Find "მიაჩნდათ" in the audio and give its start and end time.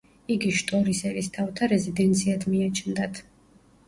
2.55-3.21